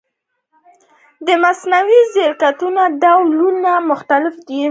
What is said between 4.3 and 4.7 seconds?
دي.